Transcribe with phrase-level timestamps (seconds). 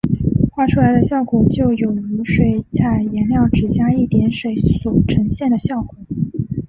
[0.51, 5.95] 画出来的效果就有如水彩颜料只加一点水所呈现的效果。